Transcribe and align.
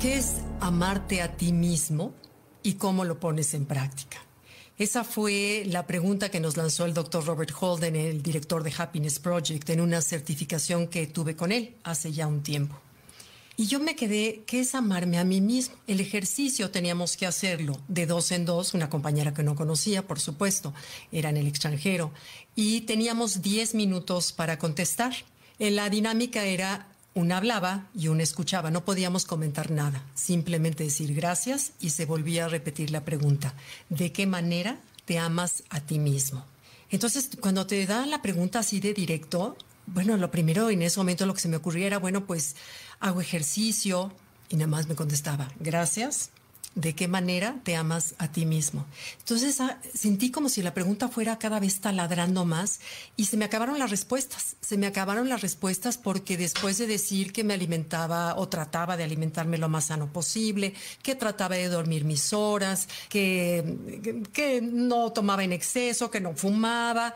¿Qué 0.00 0.16
es 0.16 0.36
amarte 0.60 1.20
a 1.20 1.36
ti 1.36 1.52
mismo 1.52 2.14
y 2.62 2.74
cómo 2.74 3.04
lo 3.04 3.20
pones 3.20 3.52
en 3.52 3.66
práctica? 3.66 4.16
Esa 4.78 5.04
fue 5.04 5.64
la 5.66 5.86
pregunta 5.86 6.30
que 6.30 6.40
nos 6.40 6.56
lanzó 6.56 6.86
el 6.86 6.94
doctor 6.94 7.26
Robert 7.26 7.52
Holden, 7.60 7.94
el 7.96 8.22
director 8.22 8.62
de 8.62 8.72
Happiness 8.78 9.18
Project, 9.18 9.68
en 9.68 9.82
una 9.82 10.00
certificación 10.00 10.88
que 10.88 11.06
tuve 11.06 11.36
con 11.36 11.52
él 11.52 11.76
hace 11.84 12.12
ya 12.12 12.26
un 12.28 12.42
tiempo. 12.42 12.80
Y 13.58 13.66
yo 13.66 13.78
me 13.78 13.94
quedé, 13.94 14.42
¿qué 14.46 14.60
es 14.60 14.74
amarme 14.74 15.18
a 15.18 15.24
mí 15.24 15.42
mismo? 15.42 15.76
El 15.86 16.00
ejercicio 16.00 16.70
teníamos 16.70 17.18
que 17.18 17.26
hacerlo 17.26 17.78
de 17.86 18.06
dos 18.06 18.32
en 18.32 18.46
dos, 18.46 18.72
una 18.72 18.88
compañera 18.88 19.34
que 19.34 19.42
no 19.42 19.54
conocía, 19.54 20.06
por 20.06 20.18
supuesto, 20.18 20.72
era 21.12 21.28
en 21.28 21.36
el 21.36 21.46
extranjero, 21.46 22.10
y 22.56 22.80
teníamos 22.82 23.42
10 23.42 23.74
minutos 23.74 24.32
para 24.32 24.58
contestar. 24.58 25.12
La 25.58 25.90
dinámica 25.90 26.46
era 26.46 26.89
una 27.14 27.38
hablaba 27.38 27.88
y 27.94 28.08
una 28.08 28.22
escuchaba, 28.22 28.70
no 28.70 28.84
podíamos 28.84 29.24
comentar 29.24 29.70
nada, 29.70 30.04
simplemente 30.14 30.84
decir 30.84 31.14
gracias 31.14 31.72
y 31.80 31.90
se 31.90 32.06
volvía 32.06 32.44
a 32.44 32.48
repetir 32.48 32.90
la 32.90 33.04
pregunta, 33.04 33.54
¿de 33.88 34.12
qué 34.12 34.26
manera 34.26 34.78
te 35.04 35.18
amas 35.18 35.64
a 35.70 35.80
ti 35.80 35.98
mismo? 35.98 36.44
Entonces, 36.90 37.30
cuando 37.40 37.66
te 37.66 37.84
dan 37.86 38.10
la 38.10 38.22
pregunta 38.22 38.60
así 38.60 38.80
de 38.80 38.94
directo, 38.94 39.56
bueno, 39.86 40.16
lo 40.16 40.30
primero 40.30 40.70
en 40.70 40.82
ese 40.82 40.98
momento 40.98 41.26
lo 41.26 41.34
que 41.34 41.40
se 41.40 41.48
me 41.48 41.56
ocurría 41.56 41.86
era, 41.86 41.98
bueno, 41.98 42.26
pues 42.26 42.56
hago 43.00 43.20
ejercicio 43.20 44.12
y 44.48 44.56
nada 44.56 44.68
más 44.68 44.88
me 44.88 44.94
contestaba, 44.94 45.48
gracias, 45.58 46.30
de 46.74 46.94
qué 46.94 47.08
manera 47.08 47.56
te 47.64 47.74
amas 47.74 48.14
a 48.18 48.30
ti 48.30 48.46
mismo. 48.46 48.86
Entonces 49.18 49.60
ah, 49.60 49.78
sentí 49.92 50.30
como 50.30 50.48
si 50.48 50.62
la 50.62 50.72
pregunta 50.72 51.08
fuera 51.08 51.38
cada 51.38 51.58
vez 51.58 51.80
taladrando 51.80 52.44
más 52.44 52.80
y 53.16 53.24
se 53.24 53.36
me 53.36 53.44
acabaron 53.44 53.78
las 53.78 53.90
respuestas. 53.90 54.56
Se 54.60 54.78
me 54.78 54.86
acabaron 54.86 55.28
las 55.28 55.42
respuestas 55.42 55.98
porque 55.98 56.36
después 56.36 56.78
de 56.78 56.86
decir 56.86 57.32
que 57.32 57.42
me 57.42 57.54
alimentaba 57.54 58.36
o 58.36 58.48
trataba 58.48 58.96
de 58.96 59.04
alimentarme 59.04 59.58
lo 59.58 59.68
más 59.68 59.86
sano 59.86 60.12
posible, 60.12 60.74
que 61.02 61.16
trataba 61.16 61.56
de 61.56 61.68
dormir 61.68 62.04
mis 62.04 62.32
horas, 62.32 62.88
que, 63.08 64.24
que 64.32 64.62
no 64.62 65.12
tomaba 65.12 65.42
en 65.42 65.52
exceso, 65.52 66.10
que 66.10 66.20
no 66.20 66.36
fumaba, 66.36 67.14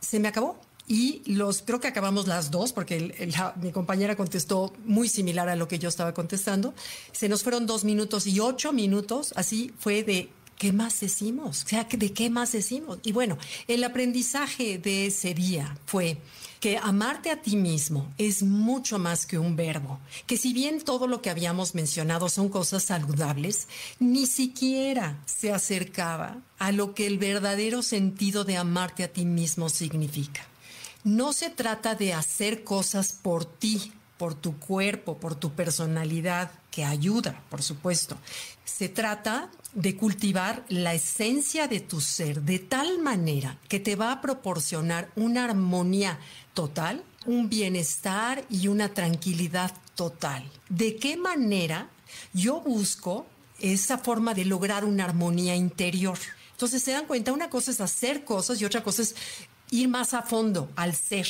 se 0.00 0.20
me 0.20 0.28
acabó 0.28 0.60
y 0.88 1.22
los 1.26 1.62
creo 1.62 1.80
que 1.80 1.88
acabamos 1.88 2.26
las 2.26 2.50
dos 2.50 2.72
porque 2.72 3.36
mi 3.60 3.72
compañera 3.72 4.16
contestó 4.16 4.72
muy 4.84 5.08
similar 5.08 5.48
a 5.48 5.56
lo 5.56 5.68
que 5.68 5.78
yo 5.78 5.88
estaba 5.88 6.12
contestando. 6.12 6.74
Se 7.12 7.28
nos 7.28 7.42
fueron 7.42 7.66
dos 7.66 7.84
minutos 7.84 8.26
y 8.26 8.40
ocho 8.40 8.72
minutos, 8.72 9.32
así 9.36 9.72
fue 9.78 10.02
de 10.02 10.30
¿qué 10.58 10.72
más 10.72 11.00
decimos? 11.00 11.64
O 11.64 11.68
sea, 11.68 11.84
¿de 11.90 12.12
qué 12.12 12.30
más 12.30 12.52
decimos? 12.52 12.98
Y 13.02 13.12
bueno, 13.12 13.38
el 13.66 13.82
aprendizaje 13.84 14.78
de 14.78 15.06
ese 15.06 15.34
día 15.34 15.76
fue 15.86 16.18
que 16.60 16.78
amarte 16.78 17.32
a 17.32 17.42
ti 17.42 17.56
mismo 17.56 18.14
es 18.18 18.44
mucho 18.44 19.00
más 19.00 19.26
que 19.26 19.36
un 19.36 19.56
verbo, 19.56 19.98
que 20.26 20.36
si 20.36 20.52
bien 20.52 20.80
todo 20.80 21.08
lo 21.08 21.20
que 21.20 21.30
habíamos 21.30 21.74
mencionado 21.74 22.28
son 22.28 22.48
cosas 22.48 22.84
saludables, 22.84 23.66
ni 23.98 24.26
siquiera 24.26 25.20
se 25.26 25.52
acercaba 25.52 26.38
a 26.60 26.70
lo 26.70 26.94
que 26.94 27.08
el 27.08 27.18
verdadero 27.18 27.82
sentido 27.82 28.44
de 28.44 28.56
amarte 28.56 29.02
a 29.02 29.12
ti 29.12 29.24
mismo 29.24 29.68
significa. 29.68 30.51
No 31.04 31.32
se 31.32 31.50
trata 31.50 31.94
de 31.94 32.14
hacer 32.14 32.64
cosas 32.64 33.12
por 33.12 33.44
ti, 33.44 33.92
por 34.18 34.34
tu 34.34 34.58
cuerpo, 34.58 35.18
por 35.18 35.34
tu 35.34 35.52
personalidad, 35.52 36.50
que 36.70 36.84
ayuda, 36.84 37.42
por 37.50 37.62
supuesto. 37.62 38.16
Se 38.64 38.88
trata 38.88 39.50
de 39.74 39.96
cultivar 39.96 40.64
la 40.68 40.94
esencia 40.94 41.68
de 41.68 41.80
tu 41.80 42.00
ser 42.00 42.42
de 42.42 42.58
tal 42.58 42.98
manera 42.98 43.58
que 43.68 43.80
te 43.80 43.96
va 43.96 44.12
a 44.12 44.20
proporcionar 44.20 45.10
una 45.16 45.44
armonía 45.44 46.18
total, 46.54 47.02
un 47.26 47.48
bienestar 47.48 48.44
y 48.48 48.68
una 48.68 48.94
tranquilidad 48.94 49.72
total. 49.94 50.48
¿De 50.68 50.96
qué 50.96 51.16
manera 51.16 51.88
yo 52.32 52.60
busco 52.60 53.26
esa 53.60 53.98
forma 53.98 54.34
de 54.34 54.44
lograr 54.44 54.84
una 54.84 55.04
armonía 55.04 55.56
interior? 55.56 56.18
Entonces 56.52 56.82
se 56.82 56.92
dan 56.92 57.06
cuenta, 57.06 57.32
una 57.32 57.50
cosa 57.50 57.70
es 57.70 57.80
hacer 57.80 58.24
cosas 58.24 58.60
y 58.60 58.64
otra 58.64 58.82
cosa 58.82 59.02
es 59.02 59.14
ir 59.72 59.88
más 59.88 60.14
a 60.14 60.22
fondo 60.22 60.68
al 60.76 60.94
ser. 60.94 61.26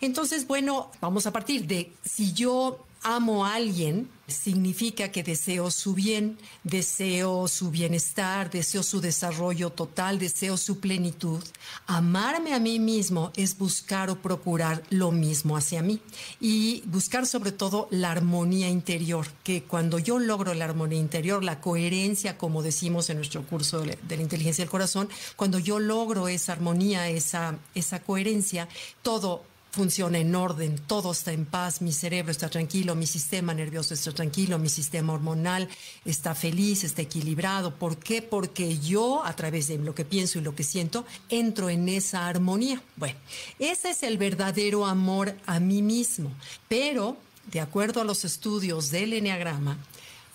Entonces, 0.00 0.46
bueno, 0.46 0.90
vamos 1.00 1.26
a 1.26 1.32
partir 1.32 1.66
de 1.66 1.92
si 2.04 2.32
yo 2.32 2.86
amo 3.02 3.44
a 3.44 3.54
alguien, 3.54 4.08
significa 4.26 5.10
que 5.10 5.22
deseo 5.22 5.70
su 5.70 5.94
bien, 5.94 6.38
deseo 6.62 7.48
su 7.48 7.70
bienestar, 7.70 8.50
deseo 8.50 8.82
su 8.82 9.00
desarrollo 9.00 9.70
total, 9.70 10.18
deseo 10.18 10.56
su 10.56 10.80
plenitud. 10.80 11.42
Amarme 11.86 12.54
a 12.54 12.58
mí 12.58 12.78
mismo 12.78 13.32
es 13.36 13.56
buscar 13.56 14.10
o 14.10 14.20
procurar 14.20 14.82
lo 14.90 15.12
mismo 15.12 15.56
hacia 15.56 15.82
mí 15.82 16.00
y 16.40 16.82
buscar 16.86 17.26
sobre 17.26 17.52
todo 17.52 17.88
la 17.90 18.10
armonía 18.10 18.68
interior, 18.68 19.26
que 19.42 19.62
cuando 19.62 19.98
yo 19.98 20.18
logro 20.18 20.52
la 20.52 20.66
armonía 20.66 20.98
interior, 20.98 21.42
la 21.42 21.60
coherencia, 21.60 22.36
como 22.36 22.62
decimos 22.62 23.08
en 23.08 23.16
nuestro 23.16 23.46
curso 23.46 23.80
de 23.80 24.16
la 24.16 24.22
inteligencia 24.22 24.62
del 24.62 24.70
corazón, 24.70 25.08
cuando 25.36 25.58
yo 25.58 25.78
logro 25.78 26.28
esa 26.28 26.52
armonía, 26.52 27.08
esa, 27.08 27.56
esa 27.74 28.00
coherencia, 28.00 28.68
todo 29.02 29.42
funciona 29.70 30.18
en 30.18 30.34
orden, 30.34 30.78
todo 30.86 31.12
está 31.12 31.32
en 31.32 31.44
paz, 31.44 31.82
mi 31.82 31.92
cerebro 31.92 32.32
está 32.32 32.48
tranquilo, 32.48 32.94
mi 32.94 33.06
sistema 33.06 33.54
nervioso 33.54 33.94
está 33.94 34.12
tranquilo, 34.12 34.58
mi 34.58 34.68
sistema 34.68 35.12
hormonal 35.12 35.68
está 36.04 36.34
feliz, 36.34 36.84
está 36.84 37.02
equilibrado. 37.02 37.74
¿Por 37.74 37.98
qué? 37.98 38.22
Porque 38.22 38.78
yo, 38.78 39.24
a 39.24 39.34
través 39.36 39.68
de 39.68 39.78
lo 39.78 39.94
que 39.94 40.04
pienso 40.04 40.38
y 40.38 40.42
lo 40.42 40.54
que 40.54 40.64
siento, 40.64 41.04
entro 41.28 41.70
en 41.70 41.88
esa 41.88 42.26
armonía. 42.26 42.82
Bueno, 42.96 43.18
ese 43.58 43.90
es 43.90 44.02
el 44.02 44.18
verdadero 44.18 44.86
amor 44.86 45.34
a 45.46 45.60
mí 45.60 45.82
mismo. 45.82 46.32
Pero, 46.68 47.16
de 47.52 47.60
acuerdo 47.60 48.00
a 48.00 48.04
los 48.04 48.24
estudios 48.24 48.90
del 48.90 49.12
Enneagrama, 49.12 49.78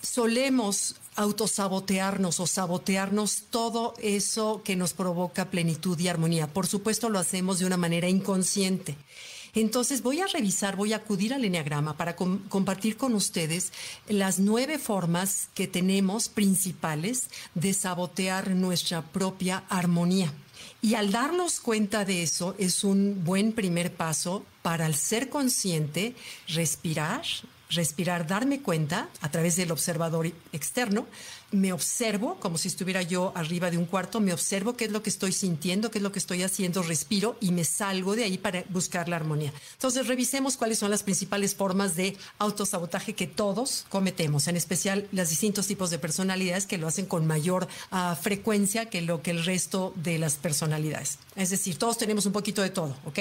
solemos 0.04 0.96
autosabotearnos 1.16 2.40
o 2.40 2.46
sabotearnos 2.46 3.44
todo 3.50 3.94
eso 4.02 4.62
que 4.64 4.76
nos 4.76 4.92
provoca 4.92 5.50
plenitud 5.50 5.98
y 5.98 6.08
armonía. 6.08 6.46
Por 6.46 6.66
supuesto 6.66 7.08
lo 7.08 7.18
hacemos 7.18 7.58
de 7.58 7.66
una 7.66 7.76
manera 7.76 8.08
inconsciente. 8.08 8.96
Entonces 9.54 10.02
voy 10.02 10.20
a 10.20 10.26
revisar, 10.26 10.74
voy 10.74 10.92
a 10.92 10.96
acudir 10.96 11.32
al 11.32 11.44
Enneagrama 11.44 11.96
para 11.96 12.16
compartir 12.16 12.96
con 12.96 13.14
ustedes 13.14 13.72
las 14.08 14.40
nueve 14.40 14.78
formas 14.78 15.48
que 15.54 15.68
tenemos 15.68 16.28
principales 16.28 17.28
de 17.54 17.72
sabotear 17.72 18.50
nuestra 18.50 19.02
propia 19.02 19.62
armonía. 19.68 20.32
Y 20.82 20.96
al 20.96 21.12
darnos 21.12 21.60
cuenta 21.60 22.04
de 22.04 22.22
eso 22.22 22.56
es 22.58 22.82
un 22.82 23.24
buen 23.24 23.52
primer 23.52 23.94
paso 23.94 24.44
para 24.62 24.86
el 24.86 24.96
ser 24.96 25.30
consciente, 25.30 26.14
respirar, 26.48 27.22
respirar, 27.70 28.26
darme 28.26 28.60
cuenta 28.60 29.08
a 29.20 29.30
través 29.30 29.56
del 29.56 29.72
observador 29.72 30.32
externo, 30.52 31.06
me 31.54 31.72
observo 31.72 32.38
como 32.40 32.58
si 32.58 32.68
estuviera 32.68 33.02
yo 33.02 33.32
arriba 33.34 33.70
de 33.70 33.78
un 33.78 33.86
cuarto, 33.86 34.20
me 34.20 34.32
observo 34.32 34.76
qué 34.76 34.86
es 34.86 34.90
lo 34.90 35.02
que 35.02 35.10
estoy 35.10 35.32
sintiendo, 35.32 35.90
qué 35.90 35.98
es 35.98 36.02
lo 36.02 36.12
que 36.12 36.18
estoy 36.18 36.42
haciendo, 36.42 36.82
respiro 36.82 37.36
y 37.40 37.52
me 37.52 37.64
salgo 37.64 38.16
de 38.16 38.24
ahí 38.24 38.38
para 38.38 38.64
buscar 38.70 39.08
la 39.08 39.16
armonía. 39.16 39.52
Entonces, 39.72 40.06
revisemos 40.06 40.56
cuáles 40.56 40.78
son 40.78 40.90
las 40.90 41.02
principales 41.02 41.54
formas 41.54 41.94
de 41.94 42.16
autosabotaje 42.38 43.14
que 43.14 43.26
todos 43.26 43.86
cometemos, 43.88 44.48
en 44.48 44.56
especial 44.56 45.08
los 45.12 45.30
distintos 45.30 45.66
tipos 45.66 45.90
de 45.90 45.98
personalidades 45.98 46.66
que 46.66 46.78
lo 46.78 46.88
hacen 46.88 47.06
con 47.06 47.26
mayor 47.26 47.68
ah, 47.90 48.16
frecuencia 48.20 48.86
que 48.86 49.02
lo 49.02 49.22
que 49.22 49.30
el 49.30 49.44
resto 49.44 49.92
de 49.96 50.18
las 50.18 50.34
personalidades. 50.34 51.18
Es 51.36 51.50
decir, 51.50 51.78
todos 51.78 51.98
tenemos 51.98 52.26
un 52.26 52.32
poquito 52.32 52.62
de 52.62 52.70
todo, 52.70 52.96
¿ok? 53.04 53.20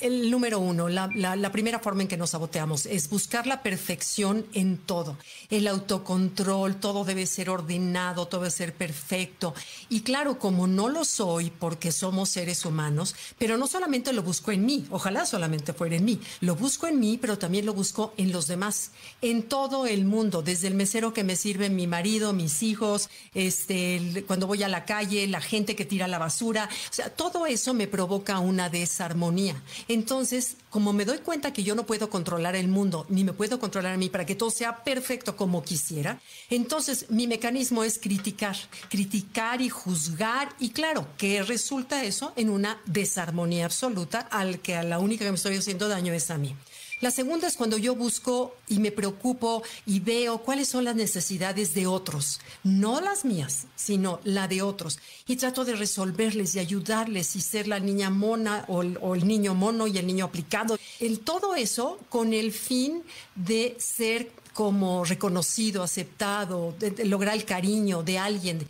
El 0.00 0.30
número 0.30 0.58
uno, 0.58 0.88
la, 0.88 1.52
primera 1.52 1.78
forma 1.78 2.02
en 2.02 2.08
que 2.08 2.16
nos 2.16 2.30
saboteamos 2.30 2.86
es 2.86 3.10
buscar 3.10 3.46
la 3.46 3.62
perfección 3.62 4.46
en 4.54 4.78
todo. 4.78 5.16
El 5.50 5.66
autocontrol, 5.66 6.76
todo 6.76 7.04
debe 7.04 7.26
ser 7.26 7.50
ordenado, 7.50 8.26
todo 8.26 8.42
debe 8.42 8.50
ser 8.50 8.74
perfecto. 8.74 9.54
Y 9.88 10.00
claro, 10.00 10.38
como 10.38 10.66
no 10.66 10.88
lo 10.88 11.04
soy 11.04 11.50
porque 11.50 11.92
somos 11.92 12.30
seres 12.30 12.64
humanos, 12.64 13.14
pero 13.38 13.56
no 13.56 13.66
solamente 13.66 14.12
lo 14.12 14.22
busco 14.22 14.52
en 14.52 14.64
mí, 14.64 14.86
ojalá 14.90 15.26
solamente 15.26 15.72
fuera 15.72 15.96
en 15.96 16.04
mí, 16.04 16.20
lo 16.40 16.56
busco 16.56 16.86
en 16.86 16.98
mí, 16.98 17.18
pero 17.18 17.38
también 17.38 17.66
lo 17.66 17.74
busco 17.74 18.14
en 18.16 18.32
los 18.32 18.46
demás, 18.46 18.92
en 19.20 19.42
todo 19.42 19.86
el 19.86 20.04
mundo, 20.04 20.42
desde 20.42 20.68
el 20.68 20.74
mesero 20.74 21.12
que 21.12 21.24
me 21.24 21.36
sirve 21.36 21.68
mi 21.68 21.86
marido, 21.86 22.32
mis 22.32 22.62
hijos, 22.62 23.10
este, 23.34 24.24
cuando 24.26 24.46
voy 24.46 24.62
a 24.62 24.68
la 24.68 24.84
calle, 24.84 25.26
la 25.26 25.40
gente 25.40 25.76
que 25.76 25.84
tira 25.84 26.08
la 26.08 26.18
basura, 26.18 26.68
o 26.90 26.92
sea, 26.92 27.10
todo 27.10 27.46
eso 27.46 27.74
me 27.74 27.86
provoca 27.86 28.38
una 28.38 28.70
desarmonía. 28.70 29.60
Entonces, 29.90 30.56
como 30.70 30.92
me 30.92 31.04
doy 31.04 31.18
cuenta 31.18 31.52
que 31.52 31.64
yo 31.64 31.74
no 31.74 31.84
puedo 31.84 32.10
controlar 32.10 32.54
el 32.54 32.68
mundo, 32.68 33.06
ni 33.08 33.24
me 33.24 33.32
puedo 33.32 33.58
controlar 33.58 33.94
a 33.94 33.96
mí 33.96 34.08
para 34.08 34.24
que 34.24 34.36
todo 34.36 34.48
sea 34.48 34.84
perfecto 34.84 35.34
como 35.34 35.64
quisiera, 35.64 36.20
entonces 36.48 37.06
mi 37.10 37.26
mecanismo 37.26 37.82
es 37.82 37.98
criticar, 37.98 38.54
criticar 38.88 39.60
y 39.60 39.68
juzgar. 39.68 40.50
Y 40.60 40.70
claro, 40.70 41.08
que 41.18 41.42
resulta 41.42 42.04
eso 42.04 42.32
en 42.36 42.50
una 42.50 42.80
desarmonía 42.86 43.64
absoluta 43.64 44.20
al 44.30 44.60
que 44.60 44.76
a 44.76 44.84
la 44.84 45.00
única 45.00 45.24
que 45.24 45.32
me 45.32 45.36
estoy 45.36 45.56
haciendo 45.56 45.88
daño 45.88 46.12
es 46.12 46.30
a 46.30 46.38
mí. 46.38 46.54
La 47.00 47.10
segunda 47.10 47.46
es 47.46 47.56
cuando 47.56 47.78
yo 47.78 47.94
busco 47.94 48.54
y 48.68 48.78
me 48.78 48.92
preocupo 48.92 49.62
y 49.86 50.00
veo 50.00 50.38
cuáles 50.42 50.68
son 50.68 50.84
las 50.84 50.96
necesidades 50.96 51.72
de 51.72 51.86
otros, 51.86 52.40
no 52.62 53.00
las 53.00 53.24
mías, 53.24 53.66
sino 53.74 54.20
la 54.24 54.48
de 54.48 54.60
otros. 54.60 54.98
Y 55.26 55.36
trato 55.36 55.64
de 55.64 55.76
resolverles 55.76 56.54
y 56.54 56.58
ayudarles 56.58 57.36
y 57.36 57.40
ser 57.40 57.68
la 57.68 57.80
niña 57.80 58.10
mona 58.10 58.66
o 58.68 58.82
el, 58.82 59.26
niño 59.26 59.54
mono 59.54 59.86
y 59.86 59.96
el 59.96 60.06
niño 60.06 60.26
aplicado. 60.26 60.76
El 60.98 61.20
todo 61.20 61.54
eso 61.54 61.98
con 62.10 62.34
el 62.34 62.52
fin 62.52 63.02
de 63.34 63.76
ser 63.78 64.30
como 64.52 65.04
reconocido, 65.04 65.82
aceptado, 65.82 66.74
de, 66.78 67.06
lograr 67.06 67.34
el 67.34 67.46
cariño 67.46 68.02
de 68.02 68.18
alguien. 68.18 68.68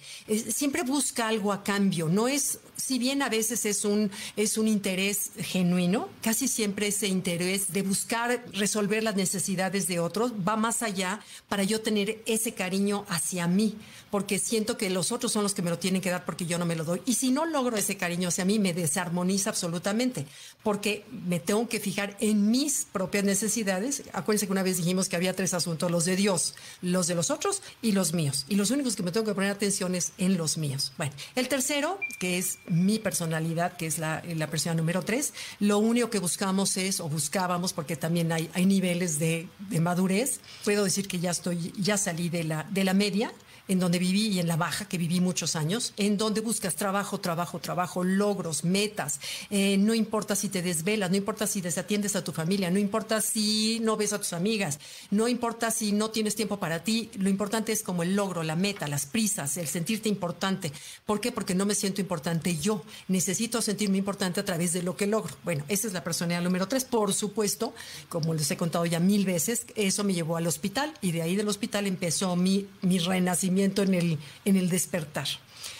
siempre 0.52 0.82
busca 0.82 1.26
algo 1.26 1.52
a 1.52 1.64
cambio, 1.64 2.08
no 2.08 2.28
es 2.28 2.60
si 2.80 2.98
bien 2.98 3.22
a 3.22 3.28
veces 3.28 3.66
es 3.66 3.84
un, 3.84 4.10
es 4.36 4.58
un 4.58 4.66
interés 4.66 5.30
genuino, 5.38 6.08
casi 6.22 6.48
siempre 6.48 6.88
ese 6.88 7.06
interés 7.06 7.72
de 7.72 7.82
buscar 7.82 8.44
resolver 8.52 9.02
las 9.02 9.16
necesidades 9.16 9.86
de 9.86 10.00
otros 10.00 10.32
va 10.46 10.56
más 10.56 10.82
allá 10.82 11.20
para 11.48 11.62
yo 11.64 11.80
tener 11.80 12.22
ese 12.26 12.52
cariño 12.54 13.04
hacia 13.08 13.46
mí, 13.46 13.76
porque 14.10 14.38
siento 14.38 14.76
que 14.76 14.90
los 14.90 15.12
otros 15.12 15.32
son 15.32 15.42
los 15.42 15.54
que 15.54 15.62
me 15.62 15.70
lo 15.70 15.78
tienen 15.78 16.00
que 16.00 16.10
dar 16.10 16.24
porque 16.24 16.46
yo 16.46 16.58
no 16.58 16.66
me 16.66 16.76
lo 16.76 16.84
doy. 16.84 17.02
Y 17.06 17.14
si 17.14 17.30
no 17.30 17.46
logro 17.46 17.76
ese 17.76 17.96
cariño 17.96 18.28
hacia 18.28 18.44
mí, 18.44 18.58
me 18.58 18.72
desarmoniza 18.72 19.50
absolutamente, 19.50 20.26
porque 20.62 21.04
me 21.26 21.40
tengo 21.40 21.68
que 21.68 21.80
fijar 21.80 22.16
en 22.20 22.50
mis 22.50 22.86
propias 22.90 23.24
necesidades. 23.24 24.02
Acuérdense 24.12 24.46
que 24.46 24.52
una 24.52 24.62
vez 24.62 24.78
dijimos 24.78 25.08
que 25.08 25.16
había 25.16 25.34
tres 25.36 25.54
asuntos, 25.54 25.90
los 25.90 26.04
de 26.04 26.16
Dios, 26.16 26.54
los 26.82 27.06
de 27.06 27.14
los 27.14 27.30
otros 27.30 27.62
y 27.82 27.92
los 27.92 28.12
míos. 28.12 28.46
Y 28.48 28.56
los 28.56 28.70
únicos 28.70 28.96
que 28.96 29.02
me 29.02 29.12
tengo 29.12 29.26
que 29.26 29.34
poner 29.34 29.50
atención 29.50 29.94
es 29.94 30.12
en 30.18 30.36
los 30.36 30.58
míos. 30.58 30.92
Bueno, 30.96 31.12
el 31.34 31.48
tercero, 31.48 31.98
que 32.18 32.38
es 32.38 32.58
mi 32.70 32.98
personalidad, 32.98 33.76
que 33.76 33.86
es 33.86 33.98
la, 33.98 34.22
la 34.34 34.46
persona 34.46 34.74
número 34.74 35.02
tres, 35.02 35.34
lo 35.58 35.78
único 35.78 36.08
que 36.08 36.18
buscamos 36.18 36.76
es, 36.76 37.00
o 37.00 37.08
buscábamos, 37.08 37.72
porque 37.72 37.96
también 37.96 38.32
hay, 38.32 38.50
hay 38.54 38.66
niveles 38.66 39.18
de, 39.18 39.48
de 39.68 39.80
madurez, 39.80 40.40
puedo 40.64 40.84
decir 40.84 41.08
que 41.08 41.18
ya 41.18 41.30
estoy, 41.30 41.72
ya 41.76 41.98
salí 41.98 42.28
de 42.28 42.44
la, 42.44 42.66
de 42.70 42.84
la 42.84 42.94
media, 42.94 43.32
en 43.70 43.78
donde 43.78 44.00
viví 44.00 44.26
y 44.26 44.40
en 44.40 44.48
la 44.48 44.56
baja, 44.56 44.88
que 44.88 44.98
viví 44.98 45.20
muchos 45.20 45.54
años, 45.54 45.92
en 45.96 46.16
donde 46.16 46.40
buscas 46.40 46.74
trabajo, 46.74 47.20
trabajo, 47.20 47.60
trabajo, 47.60 48.02
logros, 48.02 48.64
metas. 48.64 49.20
Eh, 49.48 49.76
no 49.76 49.94
importa 49.94 50.34
si 50.34 50.48
te 50.48 50.60
desvelas, 50.60 51.08
no 51.08 51.16
importa 51.16 51.46
si 51.46 51.60
desatiendes 51.60 52.16
a 52.16 52.24
tu 52.24 52.32
familia, 52.32 52.68
no 52.72 52.80
importa 52.80 53.20
si 53.20 53.78
no 53.78 53.96
ves 53.96 54.12
a 54.12 54.18
tus 54.18 54.32
amigas, 54.32 54.80
no 55.12 55.28
importa 55.28 55.70
si 55.70 55.92
no 55.92 56.10
tienes 56.10 56.34
tiempo 56.34 56.58
para 56.58 56.82
ti. 56.82 57.10
Lo 57.14 57.28
importante 57.28 57.70
es 57.70 57.84
como 57.84 58.02
el 58.02 58.16
logro, 58.16 58.42
la 58.42 58.56
meta, 58.56 58.88
las 58.88 59.06
prisas, 59.06 59.56
el 59.56 59.68
sentirte 59.68 60.08
importante. 60.08 60.72
¿Por 61.06 61.20
qué? 61.20 61.30
Porque 61.30 61.54
no 61.54 61.64
me 61.64 61.76
siento 61.76 62.00
importante 62.00 62.56
yo. 62.56 62.82
Necesito 63.06 63.62
sentirme 63.62 63.98
importante 63.98 64.40
a 64.40 64.44
través 64.44 64.72
de 64.72 64.82
lo 64.82 64.96
que 64.96 65.06
logro. 65.06 65.36
Bueno, 65.44 65.64
esa 65.68 65.86
es 65.86 65.92
la 65.92 66.02
personalidad 66.02 66.42
número 66.42 66.66
tres. 66.66 66.84
Por 66.84 67.14
supuesto, 67.14 67.72
como 68.08 68.34
les 68.34 68.50
he 68.50 68.56
contado 68.56 68.84
ya 68.84 68.98
mil 68.98 69.24
veces, 69.24 69.64
eso 69.76 70.02
me 70.02 70.12
llevó 70.12 70.38
al 70.38 70.48
hospital 70.48 70.92
y 71.00 71.12
de 71.12 71.22
ahí 71.22 71.36
del 71.36 71.46
hospital 71.46 71.86
empezó 71.86 72.34
mi, 72.34 72.66
mi 72.82 72.98
renacimiento 72.98 73.59
en 73.82 73.94
el, 73.94 74.18
en 74.44 74.56
el 74.56 74.68
despertar. 74.68 75.28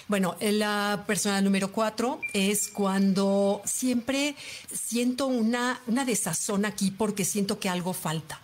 Bueno, 0.08 0.36
la 0.40 1.04
persona 1.06 1.40
número 1.40 1.70
cuatro 1.70 2.20
es 2.32 2.68
cuando 2.68 3.62
siempre 3.64 4.34
siento 4.72 5.26
una, 5.26 5.80
una 5.86 6.04
desazón 6.04 6.64
aquí 6.64 6.90
porque 6.90 7.24
siento 7.24 7.60
que 7.60 7.68
algo 7.68 7.92
falta 7.92 8.40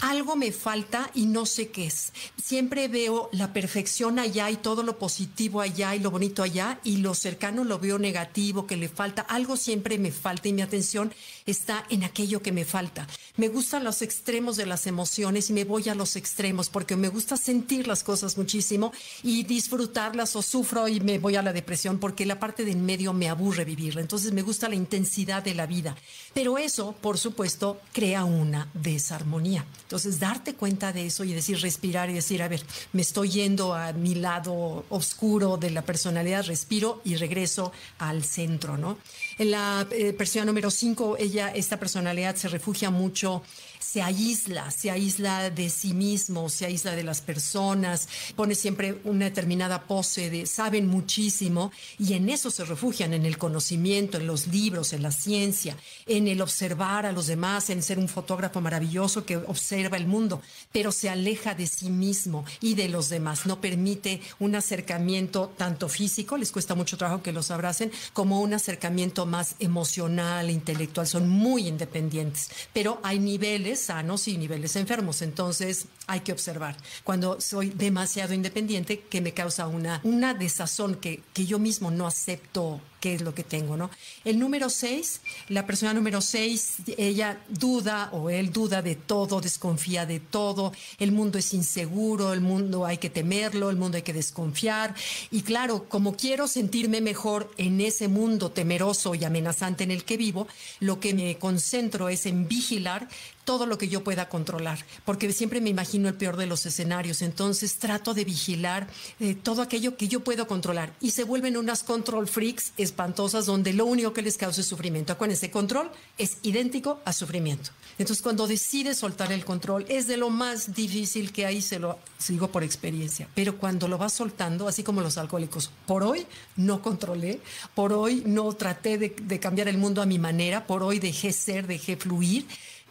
algo 0.00 0.36
me 0.36 0.52
falta 0.52 1.10
y 1.14 1.26
no 1.26 1.46
sé 1.46 1.68
qué 1.68 1.86
es. 1.86 2.12
Siempre 2.42 2.88
veo 2.88 3.28
la 3.32 3.52
perfección 3.52 4.18
allá 4.18 4.50
y 4.50 4.56
todo 4.56 4.82
lo 4.82 4.98
positivo 4.98 5.60
allá 5.60 5.94
y 5.94 6.00
lo 6.00 6.10
bonito 6.10 6.42
allá 6.42 6.80
y 6.84 6.98
lo 6.98 7.14
cercano 7.14 7.64
lo 7.64 7.78
veo 7.78 7.98
negativo, 7.98 8.66
que 8.66 8.76
le 8.76 8.88
falta. 8.88 9.22
Algo 9.22 9.56
siempre 9.56 9.98
me 9.98 10.12
falta 10.12 10.48
y 10.48 10.52
mi 10.52 10.62
atención 10.62 11.12
está 11.46 11.84
en 11.90 12.04
aquello 12.04 12.42
que 12.42 12.52
me 12.52 12.64
falta. 12.64 13.06
Me 13.36 13.48
gustan 13.48 13.84
los 13.84 14.02
extremos 14.02 14.56
de 14.56 14.66
las 14.66 14.86
emociones 14.86 15.50
y 15.50 15.52
me 15.52 15.64
voy 15.64 15.88
a 15.88 15.94
los 15.94 16.16
extremos 16.16 16.68
porque 16.68 16.96
me 16.96 17.08
gusta 17.08 17.36
sentir 17.36 17.86
las 17.86 18.02
cosas 18.02 18.36
muchísimo 18.36 18.92
y 19.22 19.44
disfrutarlas 19.44 20.36
o 20.36 20.42
sufro 20.42 20.88
y 20.88 21.00
me 21.00 21.18
voy 21.18 21.36
a 21.36 21.42
la 21.42 21.52
depresión 21.52 21.98
porque 21.98 22.26
la 22.26 22.38
parte 22.38 22.64
de 22.64 22.72
en 22.72 22.84
medio 22.84 23.12
me 23.12 23.28
aburre 23.28 23.64
vivirla. 23.64 24.00
Entonces 24.00 24.32
me 24.32 24.42
gusta 24.42 24.68
la 24.68 24.74
intensidad 24.74 25.42
de 25.42 25.54
la 25.54 25.66
vida. 25.66 25.96
Pero 26.34 26.58
eso, 26.58 26.94
por 27.00 27.18
supuesto, 27.18 27.80
crea 27.92 28.24
una 28.24 28.68
desarmonía. 28.74 29.64
Entonces, 29.86 30.18
darte 30.18 30.54
cuenta 30.54 30.92
de 30.92 31.06
eso 31.06 31.22
y 31.22 31.32
decir, 31.32 31.60
respirar 31.60 32.10
y 32.10 32.14
decir, 32.14 32.42
a 32.42 32.48
ver, 32.48 32.60
me 32.92 33.02
estoy 33.02 33.28
yendo 33.28 33.72
a 33.72 33.92
mi 33.92 34.16
lado 34.16 34.84
oscuro 34.88 35.56
de 35.58 35.70
la 35.70 35.82
personalidad, 35.82 36.44
respiro 36.44 37.00
y 37.04 37.14
regreso 37.14 37.70
al 37.98 38.24
centro, 38.24 38.76
¿no? 38.76 38.98
En 39.38 39.52
la 39.52 39.86
eh, 39.92 40.12
persona 40.12 40.44
número 40.44 40.72
cinco, 40.72 41.16
ella, 41.16 41.50
esta 41.54 41.78
personalidad 41.78 42.34
se 42.34 42.48
refugia 42.48 42.90
mucho 42.90 43.42
se 43.86 44.02
aísla, 44.02 44.70
se 44.70 44.90
aísla 44.90 45.50
de 45.50 45.70
sí 45.70 45.94
mismo, 45.94 46.48
se 46.48 46.66
aísla 46.66 46.96
de 46.96 47.04
las 47.04 47.20
personas, 47.20 48.08
pone 48.34 48.54
siempre 48.54 49.00
una 49.04 49.26
determinada 49.26 49.84
pose 49.84 50.28
de 50.28 50.46
saben 50.46 50.88
muchísimo 50.88 51.70
y 51.98 52.14
en 52.14 52.28
eso 52.28 52.50
se 52.50 52.64
refugian, 52.64 53.14
en 53.14 53.24
el 53.24 53.38
conocimiento, 53.38 54.18
en 54.18 54.26
los 54.26 54.48
libros, 54.48 54.92
en 54.92 55.02
la 55.02 55.12
ciencia, 55.12 55.76
en 56.06 56.26
el 56.26 56.40
observar 56.40 57.06
a 57.06 57.12
los 57.12 57.28
demás, 57.28 57.70
en 57.70 57.82
ser 57.82 57.98
un 57.98 58.08
fotógrafo 58.08 58.60
maravilloso 58.60 59.24
que 59.24 59.36
observa 59.36 59.75
el 59.80 60.06
mundo, 60.06 60.42
pero 60.72 60.92
se 60.92 61.08
aleja 61.08 61.54
de 61.54 61.66
sí 61.66 61.90
mismo 61.90 62.44
y 62.60 62.74
de 62.74 62.88
los 62.88 63.08
demás, 63.08 63.46
no 63.46 63.60
permite 63.60 64.20
un 64.38 64.54
acercamiento 64.54 65.52
tanto 65.56 65.88
físico, 65.88 66.36
les 66.36 66.52
cuesta 66.52 66.74
mucho 66.74 66.96
trabajo 66.96 67.22
que 67.22 67.32
los 67.32 67.50
abracen, 67.50 67.92
como 68.12 68.40
un 68.40 68.54
acercamiento 68.54 69.26
más 69.26 69.56
emocional, 69.58 70.50
intelectual, 70.50 71.06
son 71.06 71.28
muy 71.28 71.68
independientes, 71.68 72.50
pero 72.72 73.00
hay 73.02 73.18
niveles 73.18 73.80
sanos 73.80 74.28
y 74.28 74.38
niveles 74.38 74.76
enfermos. 74.76 75.22
Entonces 75.22 75.86
hay 76.06 76.20
que 76.20 76.32
observar. 76.32 76.76
Cuando 77.04 77.40
soy 77.40 77.70
demasiado 77.70 78.34
independiente, 78.34 79.00
que 79.00 79.20
me 79.20 79.32
causa 79.32 79.66
una, 79.66 80.00
una 80.04 80.34
desazón 80.34 80.96
que, 80.96 81.22
que 81.32 81.46
yo 81.46 81.58
mismo 81.58 81.90
no 81.90 82.06
acepto 82.06 82.80
qué 83.00 83.14
es 83.14 83.22
lo 83.22 83.34
que 83.34 83.44
tengo, 83.44 83.76
¿no? 83.76 83.90
El 84.24 84.38
número 84.38 84.70
seis, 84.70 85.20
la 85.48 85.66
persona 85.66 85.94
número 85.94 86.20
seis, 86.20 86.74
ella 86.96 87.40
duda 87.48 88.10
o 88.12 88.30
él 88.30 88.52
duda 88.52 88.82
de 88.82 88.96
todo, 88.96 89.40
desconfía 89.40 90.06
de 90.06 90.20
todo, 90.20 90.72
el 90.98 91.12
mundo 91.12 91.38
es 91.38 91.54
inseguro, 91.54 92.32
el 92.32 92.40
mundo 92.40 92.86
hay 92.86 92.98
que 92.98 93.10
temerlo, 93.10 93.70
el 93.70 93.76
mundo 93.76 93.96
hay 93.96 94.02
que 94.02 94.12
desconfiar. 94.12 94.94
Y 95.30 95.42
claro, 95.42 95.88
como 95.88 96.16
quiero 96.16 96.48
sentirme 96.48 97.00
mejor 97.00 97.52
en 97.58 97.80
ese 97.80 98.08
mundo 98.08 98.50
temeroso 98.50 99.14
y 99.14 99.24
amenazante 99.24 99.84
en 99.84 99.90
el 99.90 100.04
que 100.04 100.16
vivo, 100.16 100.46
lo 100.80 101.00
que 101.00 101.14
me 101.14 101.36
concentro 101.38 102.08
es 102.08 102.26
en 102.26 102.48
vigilar 102.48 103.08
todo 103.46 103.64
lo 103.64 103.78
que 103.78 103.88
yo 103.88 104.04
pueda 104.04 104.28
controlar, 104.28 104.84
porque 105.06 105.32
siempre 105.32 105.62
me 105.62 105.70
imagino 105.70 106.08
el 106.08 106.14
peor 106.14 106.36
de 106.36 106.46
los 106.46 106.66
escenarios, 106.66 107.22
entonces 107.22 107.76
trato 107.76 108.12
de 108.12 108.24
vigilar 108.24 108.88
eh, 109.20 109.36
todo 109.36 109.62
aquello 109.62 109.96
que 109.96 110.08
yo 110.08 110.20
puedo 110.20 110.46
controlar 110.48 110.92
y 111.00 111.12
se 111.12 111.24
vuelven 111.24 111.56
unas 111.56 111.84
control 111.84 112.26
freaks 112.26 112.72
espantosas 112.76 113.46
donde 113.46 113.72
lo 113.72 113.86
único 113.86 114.12
que 114.12 114.20
les 114.20 114.36
causa 114.36 114.60
es 114.60 114.66
sufrimiento. 114.66 115.12
Acuérdense, 115.12 115.50
control 115.50 115.90
es 116.18 116.38
idéntico 116.42 117.00
a 117.04 117.12
sufrimiento. 117.12 117.70
Entonces 117.98 118.20
cuando 118.20 118.48
decides 118.48 118.98
soltar 118.98 119.30
el 119.30 119.44
control 119.44 119.86
es 119.88 120.08
de 120.08 120.16
lo 120.16 120.28
más 120.28 120.74
difícil 120.74 121.32
que 121.32 121.46
hay, 121.46 121.62
se 121.62 121.78
lo 121.78 122.00
sigo 122.18 122.48
por 122.48 122.64
experiencia, 122.64 123.28
pero 123.34 123.58
cuando 123.58 123.86
lo 123.86 123.96
vas 123.96 124.12
soltando, 124.12 124.66
así 124.66 124.82
como 124.82 125.02
los 125.02 125.18
alcohólicos, 125.18 125.70
por 125.86 126.02
hoy 126.02 126.26
no 126.56 126.82
controlé, 126.82 127.40
por 127.76 127.92
hoy 127.92 128.24
no 128.26 128.52
traté 128.54 128.98
de, 128.98 129.14
de 129.22 129.38
cambiar 129.38 129.68
el 129.68 129.78
mundo 129.78 130.02
a 130.02 130.06
mi 130.06 130.18
manera, 130.18 130.66
por 130.66 130.82
hoy 130.82 130.98
dejé 130.98 131.32
ser, 131.32 131.68
dejé 131.68 131.96
fluir 131.96 132.44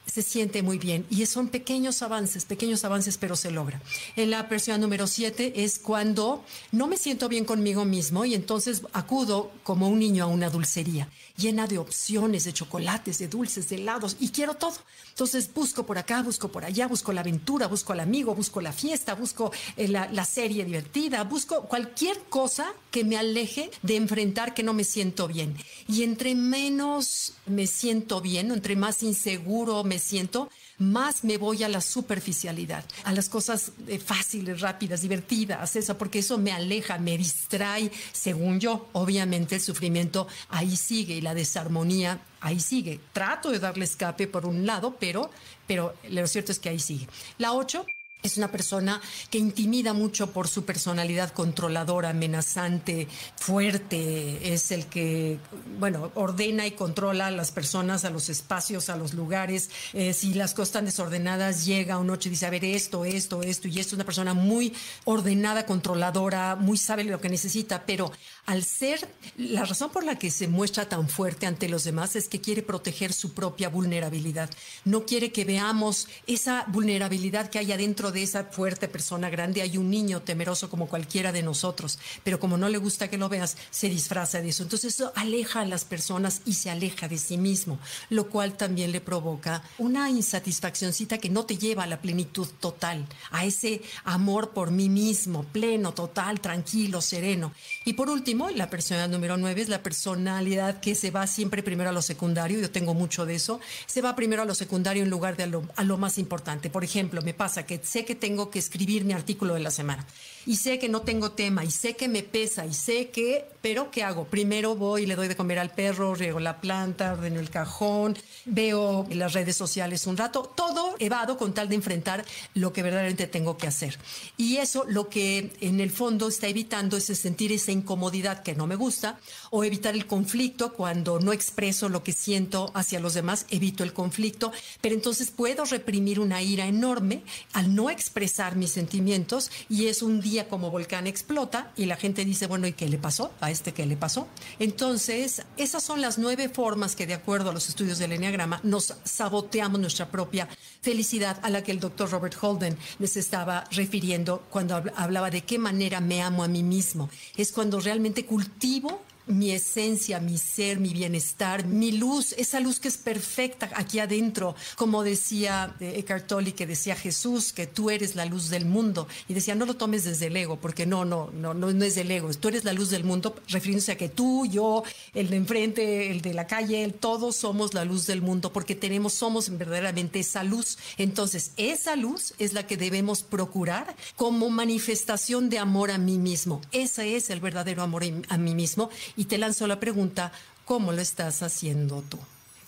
se 0.05 0.21
siente 0.21 0.62
muy 0.62 0.77
bien. 0.77 1.05
Y 1.09 1.25
son 1.25 1.50
pequeños 1.50 2.01
avances, 2.01 2.45
pequeños 2.45 2.83
avances, 2.85 3.17
pero 3.17 3.35
se 3.35 3.51
logra. 3.51 3.81
En 4.15 4.31
la 4.31 4.47
persona 4.47 4.77
número 4.77 5.07
siete 5.07 5.63
es 5.63 5.79
cuando 5.79 6.43
no 6.71 6.88
me 6.88 6.97
siento 6.97 7.29
bien 7.29 7.45
conmigo 7.45 7.85
mismo 7.85 8.25
y 8.25 8.35
entonces 8.35 8.81
acudo 8.93 9.51
como 9.63 9.89
un 9.89 10.00
niño 10.00 10.24
a 10.24 10.27
una 10.27 10.50
dulcería 10.50 11.09
llena 11.38 11.67
de 11.67 11.77
opciones, 11.77 12.45
de 12.45 12.53
chocolates, 12.53 13.17
de 13.19 13.27
dulces, 13.27 13.69
de 13.69 13.75
helados 13.75 14.15
y 14.19 14.29
quiero 14.29 14.55
todo. 14.55 14.75
Entonces 15.09 15.53
busco 15.53 15.85
por 15.85 15.97
acá, 15.97 16.21
busco 16.21 16.50
por 16.50 16.65
allá, 16.65 16.88
busco 16.88 17.13
la 17.13 17.21
aventura, 17.21 17.67
busco 17.67 17.93
al 17.93 18.00
amigo, 18.00 18.35
busco 18.35 18.62
la 18.62 18.71
fiesta, 18.71 19.15
busco 19.15 19.51
eh, 19.77 19.88
la, 19.88 20.09
la 20.12 20.25
serie 20.25 20.65
divertida, 20.65 21.24
busco 21.24 21.63
cualquier 21.63 22.19
cosa 22.29 22.74
que 22.91 23.03
me 23.03 23.17
aleje 23.17 23.69
de 23.81 23.97
enfrentar 23.97 24.53
que 24.53 24.63
no 24.63 24.74
me 24.74 24.83
siento 24.83 25.27
bien. 25.27 25.55
Y 25.88 26.03
entre 26.03 26.35
menos 26.35 27.33
me 27.45 27.67
siento 27.67 28.21
bien, 28.21 28.51
entre 28.51 28.75
más 28.75 29.03
inseguro 29.03 29.83
me 29.83 29.94
siento, 29.99 30.49
más 30.77 31.23
me 31.23 31.37
voy 31.37 31.63
a 31.63 31.69
la 31.69 31.81
superficialidad, 31.81 32.83
a 33.03 33.13
las 33.13 33.29
cosas 33.29 33.71
eh, 33.87 33.99
fáciles, 33.99 34.61
rápidas, 34.61 35.01
divertidas, 35.01 35.75
eso, 35.75 35.97
porque 35.97 36.19
eso 36.19 36.37
me 36.37 36.51
aleja, 36.51 36.97
me 36.97 37.17
distrae, 37.17 37.91
según 38.11 38.59
yo. 38.59 38.89
Obviamente 38.93 39.55
el 39.55 39.61
sufrimiento 39.61 40.27
ahí 40.49 40.75
sigue 40.75 41.15
y 41.15 41.21
la 41.21 41.33
desarmonía 41.33 42.19
ahí 42.41 42.59
sigue. 42.59 42.99
Trato 43.13 43.49
de 43.51 43.59
darle 43.59 43.85
escape 43.85 44.27
por 44.27 44.45
un 44.45 44.65
lado, 44.65 44.95
pero, 44.99 45.31
pero 45.65 45.95
lo 46.09 46.27
cierto 46.27 46.51
es 46.51 46.59
que 46.59 46.69
ahí 46.69 46.79
sigue. 46.79 47.07
La 47.37 47.53
ocho 47.53 47.85
Es 48.24 48.38
una 48.38 48.51
persona 48.51 49.00
que 49.29 49.38
intimida 49.38 49.93
mucho 49.93 50.31
por 50.31 50.48
su 50.48 50.65
personalidad 50.65 51.31
controladora, 51.31 52.10
amenazante, 52.10 53.07
fuerte. 53.36 54.51
Es 54.51 54.72
el 54.72 54.88
que, 54.88 55.38
bueno, 55.77 56.12
ordena 56.15 56.65
y 56.65 56.72
controla 56.72 57.27
a 57.27 57.31
las 57.31 57.51
personas, 57.51 58.03
a 58.03 58.10
los 58.10 58.29
espacios, 58.29 58.89
a 58.89 58.98
los 58.98 59.13
lugares. 59.13 59.69
Eh, 59.93 60.12
si 60.13 60.34
las 60.34 60.55
cosas 60.55 60.69
están 60.69 60.86
desordenadas, 60.86 61.65
llega 61.65 62.00
una 62.00 62.13
noche 62.13 62.29
y 62.29 62.31
dice, 62.31 62.48
a 62.48 62.50
ver, 62.50 62.65
esto, 62.65 63.05
esto, 63.05 63.43
esto. 63.43 63.67
Y 63.67 63.79
esto 63.79 63.89
es 63.89 63.93
una 63.93 64.05
persona 64.05 64.34
muy 64.34 64.74
ordenada, 65.03 65.67
controladora, 65.67 66.55
muy 66.55 66.77
sabe 66.77 67.03
lo 67.03 67.22
que 67.22 67.29
necesita. 67.29 67.86
Pero 67.86 68.12
al 68.48 68.63
ser, 68.63 69.07
la 69.38 69.65
razón 69.65 69.91
por 69.91 70.03
la 70.03 70.17
que 70.17 70.31
se 70.31 70.48
muestra 70.48 70.89
tan 70.89 71.10
fuerte 71.10 71.45
ante 71.45 71.69
los 71.69 71.84
demás 71.84 72.15
es 72.15 72.27
que 72.27 72.41
quiere 72.41 72.63
proteger 72.63 73.13
su 73.13 73.34
propia 73.34 73.69
vulnerabilidad. 73.69 74.50
No 74.84 75.05
quiere 75.05 75.31
que 75.31 75.45
veamos 75.45 76.07
esa 76.25 76.65
vulnerabilidad 76.69 77.51
que 77.51 77.60
hay 77.60 77.72
adentro 77.72 78.12
de 78.12 78.14
esa 78.24 78.45
fuerte 78.45 78.88
persona 78.88 79.29
grande 79.29 79.62
hay 79.62 79.77
un 79.77 79.89
niño 79.89 80.22
temeroso 80.22 80.69
como 80.69 80.88
cualquiera 80.88 81.31
de 81.31 81.43
nosotros, 81.43 82.00
pero 82.24 82.39
como 82.39 82.57
no 82.57 82.69
le 82.69 82.77
gusta 82.77 83.10
que 83.10 83.17
lo 83.17 83.29
veas, 83.29 83.57
se 83.72 83.89
disfraza 83.89 84.41
de 84.41 84.50
eso. 84.50 84.63
Entonces 84.63 84.95
eso 84.95 85.12
aleja 85.15 85.62
a 85.62 85.65
las 85.65 85.86
personas 85.86 86.41
y 86.45 86.53
se 86.53 86.69
aleja 86.69 87.07
de 87.07 87.17
sí 87.17 87.38
mismo, 87.38 87.79
lo 88.10 88.29
cual 88.29 88.57
también 88.57 88.91
le 88.91 89.01
provoca 89.01 89.63
una 89.77 90.10
insatisfaccióncita 90.10 91.17
que 91.17 91.29
no 91.29 91.45
te 91.45 91.57
lleva 91.57 91.84
a 91.84 91.88
la 91.88 92.01
plenitud 92.01 92.48
total, 92.60 93.05
a 93.31 93.45
ese 93.45 93.81
amor 94.03 94.51
por 94.51 94.72
mí 94.72 94.89
mismo, 94.89 95.43
pleno, 95.43 95.93
total, 95.93 96.39
tranquilo, 96.41 97.01
sereno. 97.01 97.53
Y 97.86 97.93
por 97.93 98.10
último, 98.10 98.50
la 98.50 98.69
personalidad 98.69 99.10
número 99.10 99.38
nueve 99.38 99.62
es 99.62 99.69
la 99.69 99.84
personalidad 99.84 100.79
que 100.79 100.95
se 100.95 101.12
va 101.12 101.27
siempre 101.27 101.63
primero 101.63 101.89
a 101.89 101.93
lo 101.93 102.01
secundario, 102.01 102.60
yo 102.60 102.72
tengo 102.72 102.93
mucho 102.93 103.25
de 103.25 103.36
eso, 103.36 103.60
se 103.86 104.01
va 104.01 104.15
primero 104.15 104.41
a 104.41 104.45
lo 104.45 104.55
secundario 104.55 105.03
en 105.03 105.10
lugar 105.10 105.38
de 105.38 105.43
a 105.43 105.48
lo, 105.48 105.63
a 105.75 105.84
lo 105.84 105.98
más 105.98 106.17
importante. 106.17 106.69
Por 106.69 106.84
ejemplo, 106.84 107.22
me 107.22 107.34
pasa 107.34 107.65
que 107.65 107.79
sé 107.95 108.03
que 108.03 108.13
tengo 108.13 108.49
que 108.49 108.59
escribir 108.59 109.05
mi 109.05 109.13
artículo 109.13 109.53
de 109.53 109.61
la 109.61 109.71
semana. 109.71 110.05
Y 110.45 110.57
sé 110.57 110.77
que 110.79 110.89
no 110.89 111.01
tengo 111.01 111.31
tema, 111.31 111.63
y 111.65 111.71
sé 111.71 111.95
que 111.95 112.07
me 112.07 112.21
pesa, 112.21 112.65
y 112.65 112.73
sé 112.73 113.09
que, 113.09 113.45
pero 113.61 113.89
¿qué 113.89 114.03
hago? 114.03 114.25
Primero 114.25 114.75
voy 114.75 115.05
le 115.05 115.15
doy 115.15 115.27
de 115.27 115.35
comer 115.35 115.57
al 115.57 115.71
perro, 115.71 116.13
riego 116.13 116.39
la 116.39 116.61
planta, 116.61 117.13
ordeno 117.13 117.39
el 117.39 117.49
cajón, 117.49 118.17
veo 118.45 119.07
las 119.09 119.33
redes 119.33 119.55
sociales 119.55 120.05
un 120.05 120.17
rato, 120.17 120.53
todo 120.55 120.95
evado 120.99 121.37
con 121.37 121.53
tal 121.53 121.69
de 121.69 121.75
enfrentar 121.75 122.23
lo 122.53 122.73
que 122.73 122.83
verdaderamente 122.83 123.27
tengo 123.27 123.57
que 123.57 123.67
hacer. 123.67 123.97
Y 124.37 124.57
eso 124.57 124.85
lo 124.87 125.09
que 125.09 125.51
en 125.61 125.79
el 125.79 125.89
fondo 125.89 126.27
está 126.27 126.47
evitando 126.47 126.97
es 126.97 127.05
sentir 127.05 127.51
esa 127.51 127.71
incomodidad 127.71 128.43
que 128.43 128.55
no 128.55 128.67
me 128.67 128.75
gusta, 128.75 129.19
o 129.49 129.63
evitar 129.63 129.95
el 129.95 130.05
conflicto 130.05 130.73
cuando 130.73 131.19
no 131.19 131.33
expreso 131.33 131.89
lo 131.89 132.03
que 132.03 132.13
siento 132.13 132.71
hacia 132.73 132.99
los 132.99 133.13
demás, 133.13 133.45
evito 133.49 133.83
el 133.83 133.93
conflicto, 133.93 134.51
pero 134.81 134.95
entonces 134.95 135.31
puedo 135.31 135.65
reprimir 135.65 136.19
una 136.19 136.41
ira 136.41 136.67
enorme 136.67 137.23
al 137.53 137.73
no 137.73 137.89
expresar 137.89 138.55
mis 138.55 138.71
sentimientos 138.71 139.49
y 139.69 139.87
es 139.87 140.01
un 140.01 140.21
día 140.21 140.34
como 140.43 140.69
volcán 140.69 141.07
explota 141.07 141.71
y 141.77 141.85
la 141.85 141.95
gente 141.95 142.25
dice, 142.25 142.47
bueno, 142.47 142.67
¿y 142.67 142.73
qué 142.73 142.89
le 142.89 142.97
pasó? 142.97 143.31
¿A 143.39 143.49
este 143.49 143.73
qué 143.73 143.85
le 143.85 143.95
pasó? 143.95 144.27
Entonces, 144.59 145.41
esas 145.55 145.81
son 145.81 146.01
las 146.01 146.17
nueve 146.17 146.49
formas 146.49 146.95
que 146.95 147.07
de 147.07 147.13
acuerdo 147.13 147.49
a 147.49 147.53
los 147.53 147.69
estudios 147.69 147.97
del 147.97 148.11
Enneagrama 148.11 148.59
nos 148.63 148.93
saboteamos 149.03 149.79
nuestra 149.79 150.09
propia 150.09 150.47
felicidad 150.81 151.39
a 151.41 151.49
la 151.49 151.63
que 151.63 151.71
el 151.71 151.79
doctor 151.79 152.11
Robert 152.11 152.35
Holden 152.39 152.77
les 152.99 153.17
estaba 153.17 153.63
refiriendo 153.71 154.43
cuando 154.49 154.83
hablaba 154.95 155.29
de 155.29 155.41
qué 155.41 155.57
manera 155.57 156.01
me 156.01 156.21
amo 156.21 156.43
a 156.43 156.47
mí 156.47 156.61
mismo. 156.61 157.09
Es 157.37 157.51
cuando 157.51 157.79
realmente 157.79 158.25
cultivo 158.25 159.01
mi 159.27 159.51
esencia, 159.51 160.20
mi 160.20 160.38
ser, 160.38 160.79
mi 160.79 160.89
bienestar, 160.89 161.65
mi 161.65 161.91
luz, 161.91 162.34
esa 162.38 162.60
luz 162.60 162.79
que 162.79 162.88
es 162.88 162.98
perfecta 162.98 163.70
aquí 163.74 164.00
adentro, 164.00 164.55
como 164.75 165.03
decía 165.03 165.75
eh, 165.79 165.96
Eckhart 165.98 166.27
Tolle, 166.27 166.53
que 166.53 166.67
decía 166.67 166.96
Jesús, 166.96 167.53
que 167.53 167.67
tú 167.67 167.89
eres 167.89 168.15
la 168.15 168.25
luz 168.25 168.50
del 168.50 168.65
mundo. 168.65 169.08
Y 169.27 169.34
decía, 169.34 169.55
no 169.55 169.65
lo 169.65 169.75
tomes 169.75 170.03
desde 170.03 170.27
el 170.27 170.38
ego, 170.38 170.58
porque 170.58 170.86
no, 170.86 171.05
no, 171.05 171.29
no, 171.34 171.53
no, 171.53 171.72
no 171.72 171.86
es 171.86 171.96
del 171.96 172.12
ego, 172.12 172.34
tú 172.34 172.50
eres 172.50 172.63
la 172.63 172.74
luz 172.74 172.89
del 172.89 173.03
mundo, 173.03 173.36
refiriéndose 173.50 173.94
a 173.94 173.98
que 173.98 174.10
tú, 174.10 174.46
yo, 174.46 174.84
el 175.13 175.29
de 175.29 175.38
enfrente, 175.38 176.12
el 176.12 176.22
de 176.22 176.34
la 176.34 176.48
calle, 176.48 176.88
todos 177.00 177.36
somos 177.36 177.74
la 177.74 177.86
luz 177.86 178.08
del 178.08 178.22
mundo, 178.22 178.51
porque 178.53 178.75
tenemos, 178.75 179.13
somos 179.13 179.50
verdaderamente 179.58 180.20
esa 180.20 180.44
luz. 180.44 180.77
Entonces, 180.98 181.51
esa 181.58 181.96
luz 181.96 182.34
es 182.38 182.53
la 182.53 182.67
que 182.67 182.77
debemos 182.77 183.24
procurar 183.24 183.96
como 184.15 184.50
manifestación 184.50 185.50
de 185.50 185.60
amor 185.60 185.91
a 185.91 185.98
mí 185.98 186.17
mismo. 186.17 186.62
Ese 186.72 187.15
es 187.15 187.29
el 187.29 187.39
verdadero 187.39 187.82
amor 187.84 188.03
a 188.29 188.38
mí 188.38 188.55
mismo 188.55 188.89
y 189.15 189.25
te 189.25 189.38
lanzo 189.38 189.67
la 189.67 189.79
pregunta, 189.79 190.31
¿cómo 190.65 190.91
lo 190.91 191.01
estás 191.01 191.43
haciendo 191.43 192.03
tú? 192.10 192.19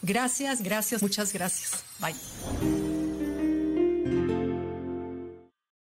Gracias, 0.02 0.62
gracias, 0.62 1.02
muchas 1.02 1.34
gracias. 1.34 1.84
Bye. 2.00 2.97